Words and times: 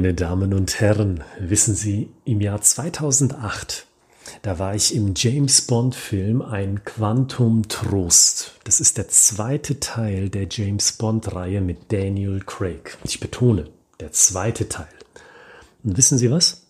Meine 0.00 0.14
Damen 0.14 0.54
und 0.54 0.80
Herren, 0.80 1.22
wissen 1.38 1.74
Sie, 1.74 2.08
im 2.24 2.40
Jahr 2.40 2.62
2008, 2.62 3.86
da 4.40 4.58
war 4.58 4.74
ich 4.74 4.94
im 4.94 5.12
James 5.14 5.60
Bond 5.60 5.94
Film 5.94 6.40
Ein 6.40 6.84
Quantum 6.84 7.68
Trost. 7.68 8.52
Das 8.64 8.80
ist 8.80 8.96
der 8.96 9.08
zweite 9.08 9.78
Teil 9.78 10.30
der 10.30 10.46
James 10.50 10.92
Bond 10.92 11.34
Reihe 11.34 11.60
mit 11.60 11.92
Daniel 11.92 12.40
Craig. 12.40 12.96
Ich 13.04 13.20
betone, 13.20 13.68
der 14.00 14.10
zweite 14.10 14.70
Teil. 14.70 14.88
Und 15.84 15.98
wissen 15.98 16.16
Sie 16.16 16.30
was? 16.30 16.62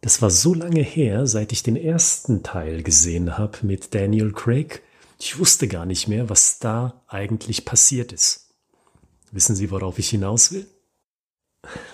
Das 0.00 0.22
war 0.22 0.30
so 0.30 0.54
lange 0.54 0.80
her, 0.80 1.26
seit 1.26 1.52
ich 1.52 1.62
den 1.62 1.76
ersten 1.76 2.42
Teil 2.42 2.82
gesehen 2.82 3.36
habe 3.36 3.58
mit 3.66 3.94
Daniel 3.94 4.32
Craig. 4.32 4.80
Ich 5.18 5.38
wusste 5.38 5.68
gar 5.68 5.84
nicht 5.84 6.08
mehr, 6.08 6.30
was 6.30 6.58
da 6.58 7.02
eigentlich 7.06 7.66
passiert 7.66 8.14
ist. 8.14 8.46
Wissen 9.30 9.54
Sie, 9.54 9.70
worauf 9.70 9.98
ich 9.98 10.08
hinaus 10.08 10.52
will? 10.52 10.66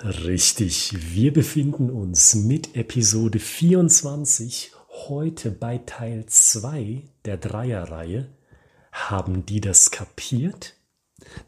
Richtig, 0.05 0.95
wir 1.15 1.33
befinden 1.33 1.91
uns 1.91 2.35
mit 2.35 2.77
Episode 2.77 3.39
24 3.39 4.73
heute 5.09 5.51
bei 5.51 5.79
Teil 5.79 6.27
2 6.27 7.03
der 7.25 7.37
Dreierreihe. 7.37 8.29
Haben 8.91 9.47
die 9.47 9.61
das 9.61 9.91
kapiert? 9.91 10.75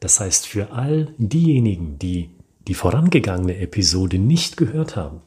Das 0.00 0.20
heißt, 0.20 0.46
für 0.46 0.70
all 0.70 1.14
diejenigen, 1.18 1.98
die 1.98 2.30
die 2.66 2.74
vorangegangene 2.74 3.58
Episode 3.58 4.18
nicht 4.18 4.56
gehört 4.56 4.96
haben 4.96 5.20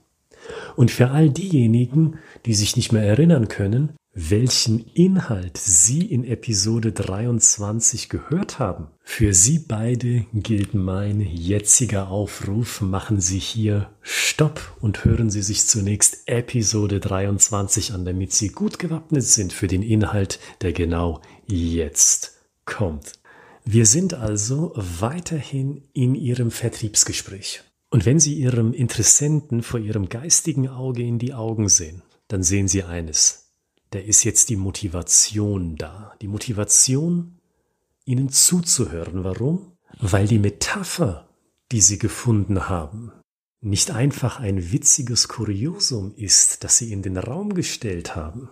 und 0.76 0.90
für 0.90 1.12
all 1.12 1.30
diejenigen, 1.30 2.18
die 2.46 2.54
sich 2.54 2.76
nicht 2.76 2.92
mehr 2.92 3.04
erinnern 3.04 3.48
können, 3.48 3.94
welchen 4.20 4.84
Inhalt 4.96 5.58
Sie 5.58 6.02
in 6.02 6.24
Episode 6.24 6.92
23 6.92 8.10
gehört 8.10 8.58
haben. 8.58 8.88
Für 9.04 9.32
Sie 9.32 9.60
beide 9.60 10.26
gilt 10.34 10.74
mein 10.74 11.22
jetziger 11.22 12.10
Aufruf. 12.10 12.82
Machen 12.82 13.22
Sie 13.22 13.38
hier 13.38 13.92
Stopp 14.02 14.76
und 14.82 15.06
hören 15.06 15.30
Sie 15.30 15.44
sich 15.44 15.68
zunächst 15.68 16.28
Episode 16.28 17.00
23 17.00 17.94
an, 17.94 18.06
damit 18.06 18.34
Sie 18.34 18.50
gut 18.50 18.80
gewappnet 18.80 19.24
sind 19.24 19.54
für 19.54 19.68
den 19.68 19.84
Inhalt, 19.84 20.40
der 20.62 20.74
genau 20.74 21.22
jetzt 21.46 22.40
kommt. 22.66 23.14
Wir 23.66 23.86
sind 23.86 24.16
also 24.16 24.74
weiterhin 24.76 25.84
in 25.94 26.16
Ihrem 26.16 26.50
Vertriebsgespräch. 26.50 27.62
Und 27.92 28.08
wenn 28.08 28.20
Sie 28.20 28.34
Ihrem 28.34 28.74
Interessenten 28.74 29.62
vor 29.62 29.80
Ihrem 29.80 30.10
geistigen 30.10 30.70
Auge 30.70 31.04
in 31.04 31.20
die 31.20 31.36
Augen 31.36 31.70
sehen, 31.70 32.02
dann 32.30 32.42
sehen 32.42 32.68
Sie 32.68 32.82
eines 32.82 33.47
da 33.92 34.00
ist 34.00 34.24
jetzt 34.24 34.50
die 34.50 34.56
Motivation 34.56 35.76
da. 35.76 36.14
Die 36.22 36.28
Motivation, 36.28 37.40
ihnen 38.06 38.30
zuzuhören. 38.30 39.24
Warum? 39.24 39.74
Weil 40.00 40.28
die 40.28 40.40
Metapher, 40.40 41.30
die 41.72 41.82
sie 41.82 41.98
gefunden 41.98 42.70
haben, 42.70 43.12
nicht 43.62 43.92
einfach 43.92 44.40
ein 44.40 44.72
witziges 44.72 45.28
Kuriosum 45.28 46.14
ist, 46.16 46.64
das 46.64 46.78
sie 46.78 46.92
in 46.92 47.02
den 47.02 47.18
Raum 47.18 47.54
gestellt 47.54 48.16
haben, 48.16 48.50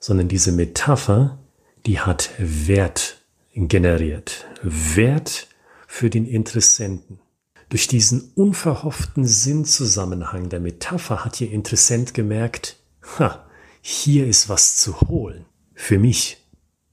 sondern 0.00 0.28
diese 0.28 0.52
Metapher, 0.52 1.38
die 1.86 2.00
hat 2.00 2.30
Wert 2.38 3.22
generiert. 3.52 4.46
Wert 4.62 5.48
für 5.86 6.10
den 6.10 6.26
Interessenten. 6.26 7.20
Durch 7.68 7.86
diesen 7.86 8.32
unverhofften 8.34 9.26
Sinnzusammenhang 9.26 10.48
der 10.48 10.60
Metapher 10.60 11.24
hat 11.24 11.40
ihr 11.40 11.50
Interessent 11.50 12.14
gemerkt, 12.14 12.76
ha, 13.18 13.47
hier 13.90 14.26
ist 14.26 14.50
was 14.50 14.76
zu 14.76 15.00
holen. 15.00 15.46
Für 15.72 15.98
mich, 15.98 16.44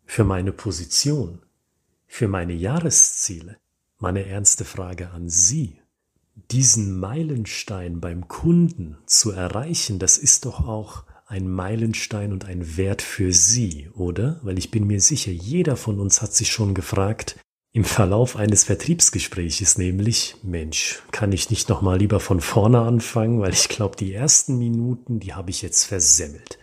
für 0.06 0.24
meine 0.24 0.54
Position, 0.54 1.40
für 2.08 2.30
meine 2.30 2.54
Jahresziele. 2.54 3.58
Meine 3.98 4.26
ernste 4.26 4.64
Frage 4.64 5.10
an 5.10 5.28
Sie. 5.28 5.82
Diesen 6.52 6.98
Meilenstein 6.98 8.00
beim 8.00 8.30
Kunden 8.30 8.98
zu 9.08 9.32
erreichen, 9.32 10.00
das 10.00 10.18
ist 10.18 10.46
doch 10.46 10.66
auch 10.66 11.04
ein 11.26 11.50
Meilenstein 11.50 12.32
und 12.32 12.46
ein 12.46 12.78
Wert 12.78 13.02
für 13.02 13.34
Sie, 13.34 13.90
oder? 13.94 14.40
Weil 14.44 14.58
ich 14.58 14.72
bin 14.72 14.88
mir 14.88 15.02
sicher, 15.02 15.34
jeder 15.34 15.76
von 15.76 16.00
uns 16.00 16.22
hat 16.22 16.34
sich 16.34 16.50
schon 16.50 16.74
gefragt, 16.74 17.38
im 17.74 17.84
Verlauf 17.84 18.38
eines 18.38 18.64
Vertriebsgespräches 18.64 19.78
nämlich, 19.78 20.38
Mensch, 20.44 21.04
kann 21.12 21.34
ich 21.34 21.50
nicht 21.50 21.68
nochmal 21.68 21.98
lieber 21.98 22.22
von 22.22 22.40
vorne 22.40 22.80
anfangen, 22.80 23.42
weil 23.42 23.52
ich 23.52 23.68
glaube, 23.68 23.98
die 23.98 24.14
ersten 24.14 24.58
Minuten, 24.58 25.20
die 25.20 25.34
habe 25.34 25.50
ich 25.50 25.62
jetzt 25.62 25.84
versemmelt. 25.84 26.58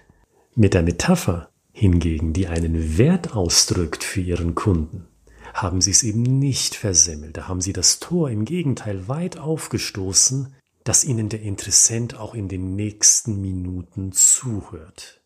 Mit 0.55 0.75
der 0.75 0.83
Metapher 0.83 1.49
hingegen, 1.73 2.35
die 2.35 2.47
einen 2.47 2.99
Wert 2.99 3.35
ausdrückt 3.35 4.05
für 4.05 4.21
ihren 4.21 4.55
Kunden, 4.55 5.09
haben 5.55 5.81
sie 5.81 5.93
es 5.93 6.03
eben 6.03 6.23
nicht 6.23 6.75
versemmelt. 6.75 7.39
Da 7.39 7.49
haben 7.49 7.63
sie 7.63 7.73
das 7.73 8.01
Tor 8.01 8.29
im 8.29 8.45
Gegenteil 8.45 9.09
weit 9.09 9.39
aufgestoßen, 9.39 10.55
dass 10.85 11.05
ihnen 11.05 11.31
der 11.31 11.41
Interessent 11.41 12.19
auch 12.19 12.35
in 12.35 12.49
den 12.49 12.77
nächsten 12.77 13.41
Minuten 13.41 14.13
zuhört. 14.13 15.23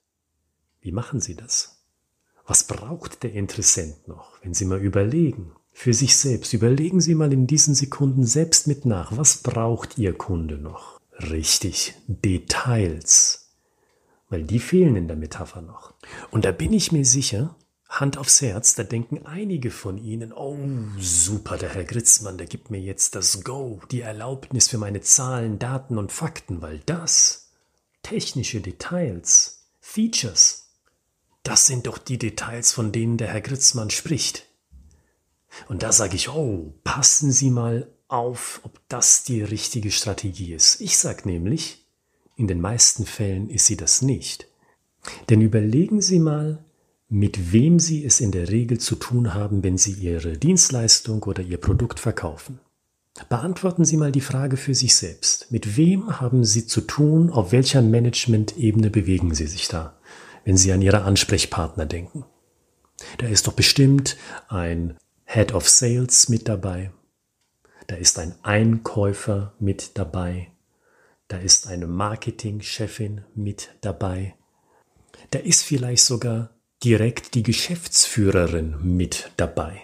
Wie 0.81 0.93
machen 0.93 1.21
sie 1.21 1.35
das? 1.35 1.83
Was 2.47 2.63
braucht 2.63 3.25
der 3.25 3.33
Interessent 3.33 4.07
noch, 4.07 4.39
wenn 4.45 4.55
Sie 4.55 4.65
mal 4.65 4.81
überlegen? 4.81 5.51
Für 5.73 5.93
sich 5.93 6.17
selbst. 6.17 6.53
Überlegen 6.53 7.01
Sie 7.01 7.17
mal 7.17 7.33
in 7.33 7.49
diesen 7.49 7.75
Sekunden 7.75 8.25
selbst 8.25 8.69
mit 8.69 8.87
nach. 8.87 9.17
Was 9.17 9.39
braucht 9.39 9.99
Ihr 9.99 10.13
Kunde 10.13 10.57
noch? 10.57 11.01
Richtig, 11.19 11.95
Details 12.07 13.46
weil 14.29 14.43
die 14.43 14.59
fehlen 14.59 14.97
in 14.97 15.09
der 15.09 15.17
Metapher 15.17 15.63
noch. 15.63 15.95
Und 16.31 16.45
da 16.45 16.53
bin 16.53 16.73
ich 16.73 16.93
mir 16.93 17.05
sicher, 17.05 17.57
Hand 17.89 18.19
aufs 18.19 18.41
Herz, 18.41 18.75
da 18.75 18.83
denken 18.83 19.25
einige 19.27 19.71
von 19.71 19.97
Ihnen, 19.97 20.33
oh 20.33 20.59
super, 20.99 21.57
der 21.57 21.75
Herr 21.75 21.85
Gritzmann, 21.85 22.37
der 22.37 22.47
gibt 22.47 22.71
mir 22.71 22.81
jetzt 22.81 23.15
das 23.15 23.45
Go, 23.45 23.81
die 23.91 24.01
Erlaubnis 24.01 24.69
für 24.69 24.79
meine 24.79 25.01
Zahlen, 25.01 25.59
Daten 25.59 25.97
und 25.97 26.11
Fakten, 26.11 26.63
weil 26.63 26.81
das, 26.81 27.53
technische 28.03 28.61
Details, 28.61 29.69
Features, 29.81 30.67
das 31.45 31.67
sind 31.67 31.87
doch 31.87 31.99
die 31.99 32.19
Details, 32.19 32.73
von 32.73 32.91
denen 32.91 33.19
der 33.19 33.29
Herr 33.29 33.41
Gritzmann 33.41 33.91
spricht. 33.91 34.47
Und 35.69 35.85
da 35.85 35.93
sage 35.93 36.17
ich, 36.17 36.29
oh, 36.29 36.75
passen 36.83 37.31
Sie 37.31 37.51
mal 37.51 37.89
auf, 38.09 38.61
ob 38.65 38.81
das 38.89 39.23
die 39.23 39.43
richtige 39.43 39.93
Strategie 39.93 40.55
ist. 40.55 40.81
Ich 40.81 40.99
sage 40.99 41.29
nämlich, 41.29 41.86
in 42.37 42.47
den 42.47 42.61
meisten 42.61 43.07
Fällen 43.07 43.49
ist 43.49 43.67
sie 43.67 43.77
das 43.77 44.03
nicht. 44.03 44.47
Denn 45.29 45.41
überlegen 45.41 46.01
Sie 46.01 46.19
mal, 46.19 46.65
mit 47.09 47.53
wem 47.53 47.79
Sie 47.79 48.05
es 48.05 48.21
in 48.21 48.33
der 48.33 48.49
Regel 48.49 48.79
zu 48.79 48.97
tun 48.97 49.35
haben, 49.35 49.63
wenn 49.63 49.79
Sie 49.79 49.93
Ihre 49.93 50.37
Dienstleistung 50.37 51.23
oder 51.23 51.43
Ihr 51.43 51.59
Produkt 51.59 52.01
verkaufen. 52.01 52.61
Beantworten 53.29 53.85
Sie 53.85 53.97
mal 53.97 54.13
die 54.13 54.21
Frage 54.21 54.57
für 54.57 54.75
sich 54.75 54.95
selbst. 54.95 55.51
Mit 55.51 55.77
wem 55.77 56.21
haben 56.21 56.45
Sie 56.45 56.67
zu 56.67 56.83
tun? 56.83 57.31
Auf 57.31 57.53
welcher 57.53 57.81
Management-Ebene 57.81 58.91
bewegen 58.91 59.35
Sie 59.35 59.47
sich 59.47 59.69
da, 59.69 59.97
wenn 60.45 60.57
Sie 60.57 60.73
an 60.73 60.83
Ihre 60.83 61.03
Ansprechpartner 61.03 61.87
denken? 61.87 62.25
Da 63.19 63.27
ist 63.27 63.47
doch 63.47 63.53
bestimmt 63.53 64.17
ein 64.49 64.97
Head 65.25 65.55
of 65.55 65.69
Sales 65.69 66.29
mit 66.29 66.49
dabei. 66.49 66.91
Da 67.87 67.97
ist 67.97 68.19
ein 68.19 68.35
Einkäufer 68.43 69.55
mit 69.59 69.93
dabei. 69.95 70.51
Da 71.29 71.39
ist 71.39 71.67
eine 71.67 71.87
Marketingchefin 71.87 73.23
mit 73.35 73.71
dabei. 73.81 74.35
Da 75.31 75.41
ist 75.41 75.63
vielleicht 75.63 76.05
sogar 76.05 76.51
direkt 76.85 77.35
die 77.35 77.43
Geschäftsführerin 77.43 78.77
mit 78.83 79.31
dabei. 79.37 79.83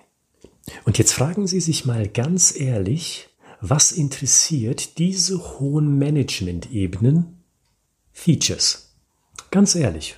Und 0.84 0.98
jetzt 0.98 1.12
fragen 1.12 1.47
Sie 1.47 1.60
sich 1.60 1.84
mal 1.84 2.08
ganz 2.08 2.54
ehrlich, 2.54 3.28
was 3.60 3.92
interessiert 3.92 4.98
diese 4.98 5.58
hohen 5.58 5.98
Management-Ebenen 5.98 7.42
Features? 8.12 8.94
Ganz 9.50 9.75
ehrlich, 9.75 10.16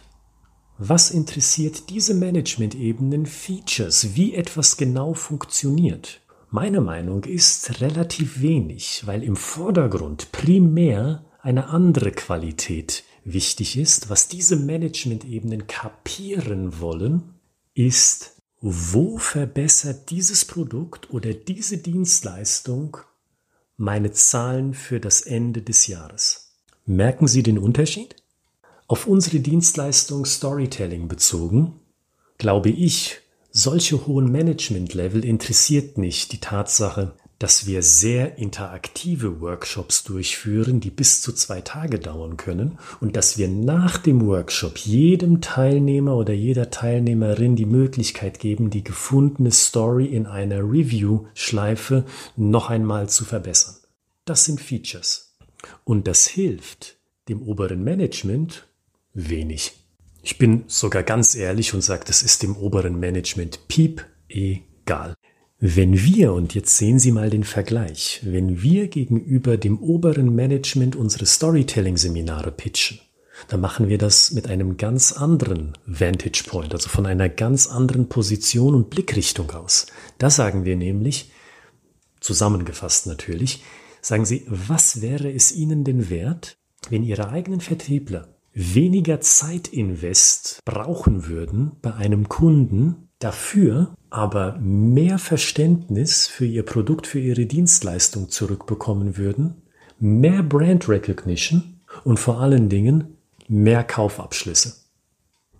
was 0.78 1.10
interessiert 1.10 1.88
diese 1.90 2.14
Management-Ebenen 2.14 3.26
Features, 3.26 4.14
wie 4.14 4.34
etwas 4.34 4.76
genau 4.76 5.14
funktioniert? 5.14 6.20
Meine 6.56 6.80
Meinung 6.80 7.24
ist 7.24 7.80
relativ 7.80 8.40
wenig, 8.40 9.02
weil 9.06 9.24
im 9.24 9.34
Vordergrund 9.34 10.30
primär 10.30 11.24
eine 11.40 11.66
andere 11.70 12.12
Qualität 12.12 13.02
wichtig 13.24 13.76
ist. 13.76 14.08
Was 14.08 14.28
diese 14.28 14.54
Management-Ebenen 14.54 15.66
kapieren 15.66 16.78
wollen, 16.78 17.34
ist, 17.74 18.36
wo 18.60 19.18
verbessert 19.18 20.10
dieses 20.10 20.44
Produkt 20.44 21.10
oder 21.10 21.34
diese 21.34 21.78
Dienstleistung 21.78 22.98
meine 23.76 24.12
Zahlen 24.12 24.74
für 24.74 25.00
das 25.00 25.22
Ende 25.22 25.60
des 25.60 25.88
Jahres. 25.88 26.52
Merken 26.86 27.26
Sie 27.26 27.42
den 27.42 27.58
Unterschied? 27.58 28.14
Auf 28.86 29.08
unsere 29.08 29.40
Dienstleistung 29.40 30.24
Storytelling 30.24 31.08
bezogen, 31.08 31.80
glaube 32.38 32.70
ich, 32.70 33.23
solche 33.54 34.06
hohen 34.06 34.30
Management-Level 34.32 35.24
interessiert 35.24 35.96
nicht 35.96 36.32
die 36.32 36.40
Tatsache, 36.40 37.14
dass 37.38 37.66
wir 37.66 37.82
sehr 37.82 38.36
interaktive 38.36 39.40
Workshops 39.40 40.02
durchführen, 40.02 40.80
die 40.80 40.90
bis 40.90 41.20
zu 41.20 41.32
zwei 41.32 41.60
Tage 41.60 42.00
dauern 42.00 42.36
können 42.36 42.78
und 43.00 43.16
dass 43.16 43.38
wir 43.38 43.48
nach 43.48 43.96
dem 43.98 44.26
Workshop 44.26 44.76
jedem 44.78 45.40
Teilnehmer 45.40 46.16
oder 46.16 46.32
jeder 46.32 46.70
Teilnehmerin 46.70 47.54
die 47.54 47.66
Möglichkeit 47.66 48.40
geben, 48.40 48.70
die 48.70 48.82
gefundene 48.82 49.52
Story 49.52 50.06
in 50.06 50.26
einer 50.26 50.58
Review-Schleife 50.58 52.04
noch 52.36 52.70
einmal 52.70 53.08
zu 53.08 53.24
verbessern. 53.24 53.76
Das 54.24 54.44
sind 54.44 54.60
Features. 54.60 55.36
Und 55.84 56.08
das 56.08 56.26
hilft 56.26 56.96
dem 57.28 57.42
oberen 57.42 57.84
Management 57.84 58.66
wenig. 59.12 59.83
Ich 60.26 60.38
bin 60.38 60.64
sogar 60.68 61.02
ganz 61.02 61.34
ehrlich 61.34 61.74
und 61.74 61.82
sage, 61.82 62.04
das 62.06 62.22
ist 62.22 62.42
dem 62.42 62.56
oberen 62.56 62.98
Management 62.98 63.68
piep 63.68 64.06
egal. 64.26 65.14
Wenn 65.60 66.02
wir, 66.02 66.32
und 66.32 66.54
jetzt 66.54 66.78
sehen 66.78 66.98
Sie 66.98 67.12
mal 67.12 67.28
den 67.28 67.44
Vergleich, 67.44 68.22
wenn 68.24 68.62
wir 68.62 68.88
gegenüber 68.88 69.58
dem 69.58 69.78
oberen 69.78 70.34
Management 70.34 70.96
unsere 70.96 71.26
Storytelling-Seminare 71.26 72.52
pitchen, 72.52 73.00
dann 73.48 73.60
machen 73.60 73.90
wir 73.90 73.98
das 73.98 74.30
mit 74.30 74.48
einem 74.48 74.78
ganz 74.78 75.12
anderen 75.12 75.76
Vantage 75.84 76.44
Point, 76.46 76.72
also 76.72 76.88
von 76.88 77.04
einer 77.04 77.28
ganz 77.28 77.66
anderen 77.66 78.08
Position 78.08 78.74
und 78.74 78.88
Blickrichtung 78.88 79.50
aus. 79.50 79.88
Da 80.16 80.30
sagen 80.30 80.64
wir 80.64 80.76
nämlich, 80.76 81.32
zusammengefasst 82.20 83.06
natürlich, 83.06 83.62
sagen 84.00 84.24
Sie, 84.24 84.46
was 84.48 85.02
wäre 85.02 85.30
es 85.30 85.52
Ihnen 85.52 85.84
denn 85.84 86.08
wert, 86.08 86.56
wenn 86.88 87.02
Ihre 87.02 87.28
eigenen 87.28 87.60
Vertriebler 87.60 88.33
weniger 88.54 89.20
Zeitinvest 89.20 90.60
brauchen 90.64 91.26
würden 91.26 91.72
bei 91.82 91.92
einem 91.94 92.28
Kunden, 92.28 93.08
dafür 93.18 93.94
aber 94.10 94.56
mehr 94.60 95.18
Verständnis 95.18 96.28
für 96.28 96.46
ihr 96.46 96.62
Produkt, 96.62 97.06
für 97.06 97.18
ihre 97.18 97.46
Dienstleistung 97.46 98.30
zurückbekommen 98.30 99.16
würden, 99.16 99.62
mehr 99.98 100.42
Brand 100.42 100.88
Recognition 100.88 101.80
und 102.04 102.20
vor 102.20 102.40
allen 102.40 102.68
Dingen 102.68 103.16
mehr 103.48 103.82
Kaufabschlüsse. 103.82 104.84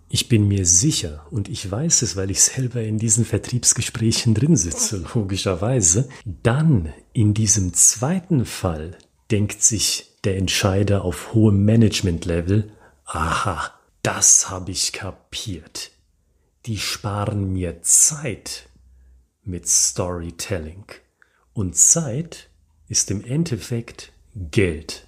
Ich 0.07 0.29
bin 0.29 0.47
mir 0.47 0.65
sicher, 0.65 1.25
und 1.31 1.49
ich 1.49 1.69
weiß 1.69 2.03
es, 2.03 2.15
weil 2.15 2.31
ich 2.31 2.41
selber 2.41 2.81
in 2.81 2.99
diesen 2.99 3.25
Vertriebsgesprächen 3.25 4.33
drin 4.33 4.55
sitze, 4.55 5.03
logischerweise, 5.15 6.07
dann 6.43 6.93
in 7.11 7.33
diesem 7.33 7.73
zweiten 7.73 8.45
Fall 8.45 8.97
denkt 9.31 9.61
sich 9.61 10.13
der 10.23 10.37
Entscheider 10.37 11.03
auf 11.03 11.33
hohem 11.33 11.65
Management-Level, 11.65 12.71
aha, 13.05 13.71
das 14.01 14.49
habe 14.49 14.71
ich 14.71 14.93
kapiert. 14.93 15.91
Die 16.65 16.77
sparen 16.77 17.53
mir 17.53 17.81
Zeit 17.83 18.69
mit 19.43 19.67
Storytelling. 19.67 20.85
Und 21.53 21.75
Zeit 21.75 22.49
ist 22.87 23.11
im 23.11 23.23
Endeffekt 23.23 24.11
Geld. 24.35 25.07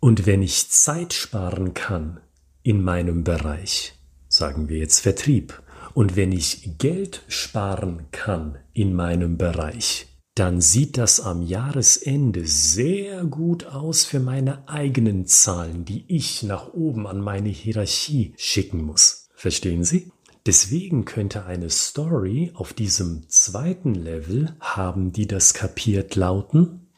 Und 0.00 0.26
wenn 0.26 0.42
ich 0.42 0.70
Zeit 0.70 1.12
sparen 1.12 1.74
kann 1.74 2.20
in 2.62 2.82
meinem 2.82 3.24
Bereich, 3.24 3.94
sagen 4.28 4.68
wir 4.68 4.78
jetzt 4.78 5.00
Vertrieb, 5.00 5.62
und 5.94 6.16
wenn 6.16 6.32
ich 6.32 6.78
Geld 6.78 7.22
sparen 7.28 8.06
kann 8.12 8.58
in 8.72 8.94
meinem 8.94 9.36
Bereich, 9.36 10.06
dann 10.34 10.62
sieht 10.62 10.96
das 10.96 11.20
am 11.20 11.42
Jahresende 11.42 12.46
sehr 12.46 13.24
gut 13.24 13.66
aus 13.66 14.04
für 14.04 14.20
meine 14.20 14.66
eigenen 14.66 15.26
Zahlen, 15.26 15.84
die 15.84 16.04
ich 16.08 16.42
nach 16.42 16.72
oben 16.72 17.06
an 17.06 17.20
meine 17.20 17.50
Hierarchie 17.50 18.32
schicken 18.36 18.82
muss. 18.82 19.28
Verstehen 19.34 19.84
Sie? 19.84 20.10
Deswegen 20.46 21.04
könnte 21.04 21.44
eine 21.44 21.70
Story 21.70 22.50
auf 22.54 22.72
diesem 22.72 23.28
zweiten 23.28 23.94
Level 23.94 24.56
haben, 24.58 25.12
die 25.12 25.26
das 25.26 25.54
kapiert 25.54 26.16
lauten. 26.16 26.88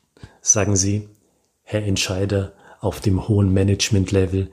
Sagen 0.41 0.77
Sie, 0.77 1.09
Herr 1.63 1.83
Entscheider 1.83 2.55
auf 2.81 3.01
dem 3.01 3.29
hohen 3.29 3.53
Management-Level, 3.53 4.51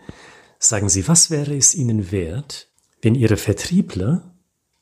sagen 0.57 0.89
Sie, 0.89 1.07
was 1.07 1.29
wäre 1.29 1.55
es 1.55 1.75
Ihnen 1.75 2.11
wert, 2.11 2.67
wenn 3.01 3.15
Ihre 3.15 3.37
Vertriebler 3.37 4.33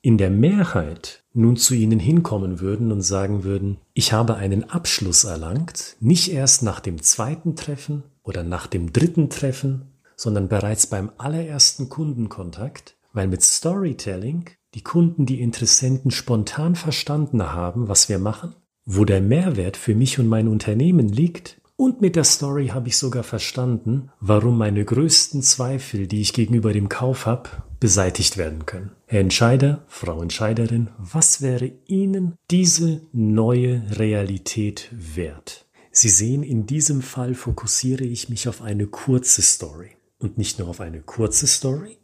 in 0.01 0.17
der 0.17 0.29
Mehrheit 0.29 1.23
nun 1.39 1.57
zu 1.57 1.73
Ihnen 1.73 1.99
hinkommen 1.99 2.59
würden 2.59 2.91
und 2.91 3.01
sagen 3.01 3.43
würden, 3.43 3.77
ich 3.93 4.13
habe 4.13 4.35
einen 4.35 4.69
Abschluss 4.69 5.23
erlangt, 5.23 5.95
nicht 5.99 6.31
erst 6.31 6.63
nach 6.63 6.79
dem 6.79 7.01
zweiten 7.01 7.55
Treffen 7.55 8.03
oder 8.23 8.43
nach 8.43 8.67
dem 8.67 8.93
dritten 8.93 9.29
Treffen, 9.29 9.93
sondern 10.15 10.49
bereits 10.49 10.87
beim 10.87 11.11
allerersten 11.17 11.89
Kundenkontakt, 11.89 12.97
weil 13.13 13.27
mit 13.27 13.41
Storytelling 13.41 14.49
die 14.75 14.83
Kunden, 14.83 15.25
die 15.25 15.41
Interessenten 15.41 16.11
spontan 16.11 16.75
verstanden 16.75 17.41
haben, 17.41 17.87
was 17.87 18.09
wir 18.09 18.19
machen, 18.19 18.53
wo 18.85 19.05
der 19.05 19.21
Mehrwert 19.21 19.77
für 19.77 19.95
mich 19.95 20.19
und 20.19 20.27
mein 20.27 20.47
Unternehmen 20.47 21.07
liegt. 21.07 21.61
Und 21.75 22.01
mit 22.01 22.17
der 22.17 22.25
Story 22.25 22.67
habe 22.67 22.89
ich 22.89 22.97
sogar 22.97 23.23
verstanden, 23.23 24.11
warum 24.19 24.57
meine 24.57 24.83
größten 24.83 25.41
Zweifel, 25.41 26.07
die 26.07 26.19
ich 26.21 26.33
gegenüber 26.33 26.73
dem 26.73 26.89
Kauf 26.89 27.25
habe, 27.25 27.49
beseitigt 27.79 28.37
werden 28.37 28.65
können. 28.65 28.91
Herr 29.05 29.21
Entscheider, 29.21 29.83
Frau 29.87 30.21
Entscheiderin, 30.21 30.89
was 30.97 31.41
wäre 31.41 31.71
Ihnen 31.85 32.35
diese 32.51 33.01
neue 33.11 33.83
Realität 33.97 34.89
wert? 34.91 35.65
Sie 35.91 36.09
sehen, 36.09 36.43
in 36.43 36.65
diesem 36.65 37.01
Fall 37.01 37.33
fokussiere 37.33 38.03
ich 38.03 38.29
mich 38.29 38.47
auf 38.47 38.61
eine 38.61 38.87
kurze 38.87 39.41
Story. 39.41 39.91
Und 40.19 40.37
nicht 40.37 40.59
nur 40.59 40.67
auf 40.67 40.81
eine 40.81 41.01
kurze 41.01 41.47
Story, 41.47 41.97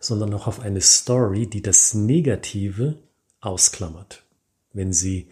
sondern 0.00 0.34
auch 0.34 0.46
auf 0.46 0.60
eine 0.60 0.82
Story, 0.82 1.46
die 1.46 1.62
das 1.62 1.94
Negative 1.94 2.98
ausklammert. 3.40 4.22
Wenn 4.72 4.92
Sie 4.92 5.28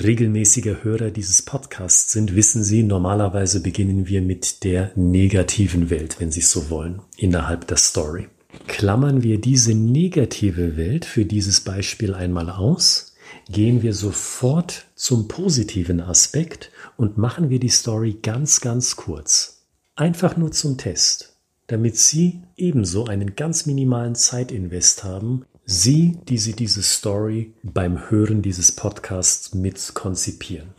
regelmäßiger 0.00 0.84
Hörer 0.84 1.10
dieses 1.10 1.42
Podcasts 1.42 2.12
sind, 2.12 2.36
wissen 2.36 2.62
Sie, 2.62 2.82
normalerweise 2.84 3.60
beginnen 3.60 4.06
wir 4.06 4.22
mit 4.22 4.62
der 4.62 4.92
negativen 4.94 5.90
Welt, 5.90 6.20
wenn 6.20 6.30
Sie 6.30 6.40
es 6.40 6.50
so 6.50 6.70
wollen, 6.70 7.02
innerhalb 7.16 7.66
der 7.66 7.76
Story. 7.76 8.28
Klammern 8.66 9.22
wir 9.22 9.40
diese 9.40 9.74
negative 9.74 10.76
Welt 10.76 11.04
für 11.04 11.24
dieses 11.24 11.60
Beispiel 11.60 12.14
einmal 12.14 12.50
aus, 12.50 13.14
gehen 13.50 13.82
wir 13.82 13.94
sofort 13.94 14.86
zum 14.94 15.28
positiven 15.28 16.00
Aspekt 16.00 16.70
und 16.96 17.18
machen 17.18 17.50
wir 17.50 17.60
die 17.60 17.68
Story 17.68 18.18
ganz, 18.22 18.60
ganz 18.60 18.96
kurz. 18.96 19.66
Einfach 19.96 20.36
nur 20.36 20.52
zum 20.52 20.78
Test, 20.78 21.36
damit 21.66 21.96
Sie 21.96 22.42
ebenso 22.56 23.06
einen 23.06 23.36
ganz 23.36 23.66
minimalen 23.66 24.14
Zeitinvest 24.14 25.04
haben, 25.04 25.44
Sie, 25.64 26.18
die 26.28 26.38
Sie 26.38 26.54
diese 26.54 26.82
Story 26.82 27.54
beim 27.62 28.10
Hören 28.10 28.42
dieses 28.42 28.72
Podcasts 28.72 29.54
mit 29.54 29.92
konzipieren. 29.94 30.70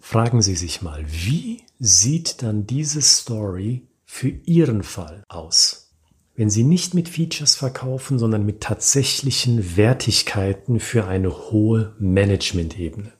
Fragen 0.00 0.40
Sie 0.40 0.54
sich 0.54 0.80
mal, 0.80 1.04
wie 1.06 1.58
sieht 1.78 2.42
dann 2.42 2.66
diese 2.66 3.02
Story 3.02 3.82
für 4.06 4.30
Ihren 4.46 4.82
Fall 4.82 5.22
aus? 5.28 5.87
Wenn 6.38 6.50
Sie 6.50 6.62
nicht 6.62 6.94
mit 6.94 7.08
Features 7.08 7.56
verkaufen, 7.56 8.20
sondern 8.20 8.46
mit 8.46 8.60
tatsächlichen 8.60 9.76
Wertigkeiten 9.76 10.78
für 10.78 11.04
eine 11.04 11.50
hohe 11.50 11.96
Management-Ebene. 11.98 13.10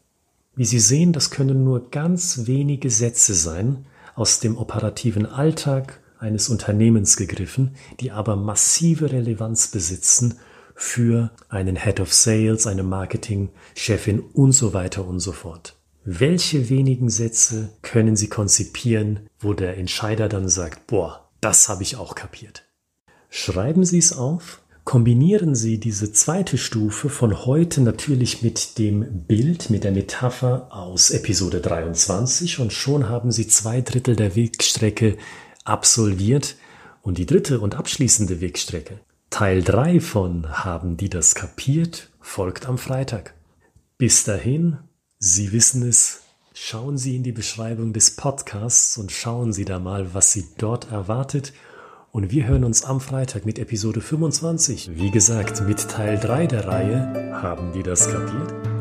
Wie 0.54 0.64
Sie 0.64 0.78
sehen, 0.78 1.12
das 1.12 1.32
können 1.32 1.64
nur 1.64 1.90
ganz 1.90 2.46
wenige 2.46 2.90
Sätze 2.90 3.34
sein 3.34 3.86
aus 4.14 4.38
dem 4.38 4.56
operativen 4.56 5.26
Alltag 5.26 6.00
eines 6.20 6.48
Unternehmens 6.48 7.16
gegriffen, 7.16 7.74
die 7.98 8.12
aber 8.12 8.36
massive 8.36 9.10
Relevanz 9.10 9.66
besitzen 9.66 10.38
für 10.76 11.32
einen 11.48 11.74
Head 11.74 11.98
of 11.98 12.14
Sales, 12.14 12.68
eine 12.68 12.84
Marketingchefin 12.84 14.20
und 14.20 14.52
so 14.52 14.74
weiter 14.74 15.04
und 15.04 15.18
so 15.18 15.32
fort. 15.32 15.74
Welche 16.04 16.68
wenigen 16.68 17.10
Sätze 17.10 17.70
können 17.82 18.14
Sie 18.14 18.28
konzipieren, 18.28 19.28
wo 19.40 19.54
der 19.54 19.76
Entscheider 19.76 20.28
dann 20.28 20.48
sagt, 20.48 20.86
boah, 20.86 21.28
das 21.40 21.68
habe 21.68 21.82
ich 21.82 21.96
auch 21.96 22.14
kapiert. 22.14 22.67
Schreiben 23.30 23.84
Sie 23.84 23.98
es 23.98 24.12
auf, 24.12 24.60
kombinieren 24.84 25.54
Sie 25.54 25.78
diese 25.78 26.12
zweite 26.12 26.56
Stufe 26.56 27.10
von 27.10 27.44
heute 27.44 27.82
natürlich 27.82 28.42
mit 28.42 28.78
dem 28.78 29.24
Bild, 29.26 29.68
mit 29.70 29.84
der 29.84 29.92
Metapher 29.92 30.68
aus 30.70 31.10
Episode 31.10 31.60
23 31.60 32.58
und 32.58 32.72
schon 32.72 33.08
haben 33.08 33.30
Sie 33.30 33.46
zwei 33.46 33.82
Drittel 33.82 34.16
der 34.16 34.34
Wegstrecke 34.34 35.18
absolviert 35.64 36.56
und 37.02 37.18
die 37.18 37.26
dritte 37.26 37.60
und 37.60 37.74
abschließende 37.74 38.40
Wegstrecke 38.40 39.00
Teil 39.30 39.62
3 39.62 40.00
von 40.00 40.64
Haben 40.64 40.96
die 40.96 41.10
das 41.10 41.34
kapiert 41.34 42.08
folgt 42.20 42.66
am 42.66 42.78
Freitag. 42.78 43.34
Bis 43.98 44.24
dahin, 44.24 44.78
Sie 45.18 45.52
wissen 45.52 45.86
es, 45.86 46.22
schauen 46.54 46.96
Sie 46.96 47.14
in 47.16 47.24
die 47.24 47.32
Beschreibung 47.32 47.92
des 47.92 48.16
Podcasts 48.16 48.96
und 48.96 49.12
schauen 49.12 49.52
Sie 49.52 49.64
da 49.64 49.78
mal, 49.78 50.14
was 50.14 50.32
Sie 50.32 50.46
dort 50.56 50.90
erwartet. 50.90 51.52
Und 52.10 52.30
wir 52.30 52.46
hören 52.46 52.64
uns 52.64 52.84
am 52.84 53.00
Freitag 53.00 53.44
mit 53.44 53.58
Episode 53.58 54.00
25. 54.00 54.92
Wie 54.94 55.10
gesagt, 55.10 55.66
mit 55.66 55.88
Teil 55.88 56.18
3 56.18 56.46
der 56.46 56.66
Reihe 56.66 57.32
Haben 57.42 57.72
die 57.72 57.82
das 57.82 58.08
kapiert? 58.10 58.77